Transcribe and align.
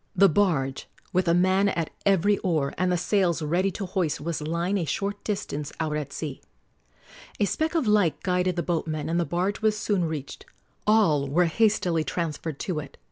The 0.15 0.27
barge, 0.29 0.87
with 1.13 1.27
a 1.27 1.33
man 1.35 1.69
at 1.69 1.91
every 2.07 2.39
oar 2.39 2.73
and 2.75 2.91
the 2.91 2.97
sails 2.97 3.43
ready 3.43 3.69
to 3.69 3.85
hoist, 3.85 4.19
was 4.19 4.41
lying 4.41 4.79
a 4.79 4.83
short 4.83 5.23
distance 5.23 5.71
out 5.79 5.95
at 5.95 6.11
sea. 6.11 6.41
A 7.39 7.45
speck 7.45 7.75
of 7.75 7.85
light 7.85 8.19
guided 8.23 8.55
the 8.55 8.63
boatmen, 8.63 9.09
and 9.09 9.19
the 9.19 9.25
barge 9.25 9.61
was 9.61 9.77
soon 9.77 10.05
reached. 10.05 10.43
All 10.87 11.27
were 11.27 11.45
hastily 11.45 12.03
transferred 12.03 12.57
to 12.61 12.79
it. 12.79 12.97